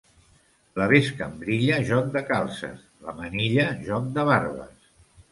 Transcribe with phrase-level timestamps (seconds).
[0.81, 4.89] La bescambrilla, joc de calces; la manilla, joc de barbes.